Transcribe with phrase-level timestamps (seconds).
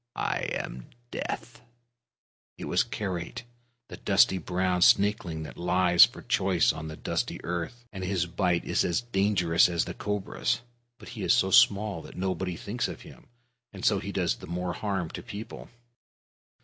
[0.15, 1.61] I am Death!"
[2.57, 3.43] It was Karait,
[3.87, 8.65] the dusty brown snakeling that lies for choice on the dusty earth; and his bite
[8.65, 10.61] is as dangerous as the cobra's.
[10.97, 13.27] But he is so small that nobody thinks of him,
[13.71, 15.69] and so he does the more harm to people.